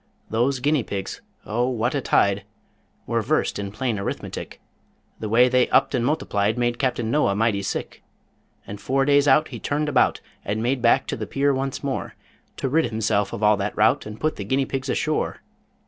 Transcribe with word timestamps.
Those 0.31 0.59
guinea 0.59 0.81
pigs 0.81 1.21
O 1.45 1.69
what 1.69 1.93
a 1.93 2.01
tide! 2.01 2.43
Were 3.05 3.21
versed 3.21 3.59
in 3.59 3.71
plain 3.71 3.99
Arithmetic; 3.99 4.59
The 5.19 5.29
way 5.29 5.47
they 5.47 5.69
upped 5.69 5.93
and 5.93 6.03
multiplied 6.03 6.57
Made 6.57 6.79
Captain 6.79 7.11
Noah 7.11 7.35
mighty 7.35 7.61
sick. 7.61 8.01
And 8.65 8.81
four 8.81 9.05
days 9.05 9.27
out 9.27 9.49
he 9.49 9.59
turned 9.59 9.87
about, 9.89 10.19
And 10.43 10.63
made 10.63 10.81
back 10.81 11.05
to 11.05 11.15
the 11.15 11.27
pier 11.27 11.53
once 11.53 11.83
more 11.83 12.15
To 12.57 12.67
rid 12.67 12.85
himself 12.85 13.31
of 13.31 13.43
all 13.43 13.57
that 13.57 13.77
rout, 13.77 14.07
And 14.07 14.19
put 14.19 14.37
the 14.37 14.43
guinea 14.43 14.65
pigs 14.65 14.89
ashore. 14.89 15.41